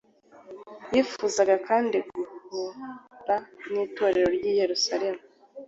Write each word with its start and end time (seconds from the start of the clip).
Yifuzaga 0.93 1.55
kandi 1.67 1.97
guhura 2.51 3.35
n’Itorero 3.71 4.27
ry’i 4.37 4.53
Yerusalemu 4.59 5.21